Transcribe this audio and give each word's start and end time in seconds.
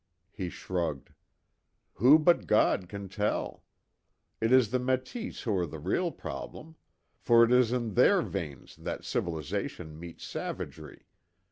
He 0.31 0.49
shrugged, 0.49 1.11
"Who 1.93 2.17
but 2.17 2.47
God 2.47 2.89
can 2.89 3.07
tell? 3.07 3.61
It 4.41 4.51
is 4.51 4.71
the 4.71 4.79
Metis 4.79 5.43
who 5.43 5.55
are 5.57 5.67
the 5.67 5.77
real 5.77 6.11
problem. 6.11 6.75
For 7.19 7.43
it 7.43 7.51
is 7.51 7.71
in 7.71 7.93
their 7.93 8.23
veins 8.23 8.75
that 8.77 9.05
civilization 9.05 9.99
meets 9.99 10.25
savagery. 10.25 11.05